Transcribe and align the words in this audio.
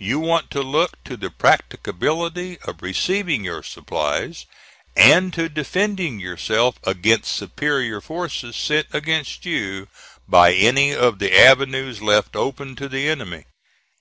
You 0.00 0.18
want 0.18 0.50
to 0.50 0.62
look 0.62 0.96
to 1.04 1.16
the 1.16 1.30
practicability 1.30 2.58
of 2.64 2.82
receiving 2.82 3.44
your 3.44 3.62
supplies, 3.62 4.46
and 4.96 5.32
to 5.34 5.48
defending 5.48 6.18
yourself 6.18 6.80
against 6.82 7.36
superior 7.36 8.00
forces 8.00 8.56
sent 8.56 8.88
against 8.92 9.46
you 9.46 9.86
by 10.26 10.54
any 10.54 10.92
of 10.92 11.20
the 11.20 11.38
avenues 11.38 12.02
left 12.02 12.34
open 12.34 12.74
to 12.74 12.88
the 12.88 13.06
enemy. 13.08 13.44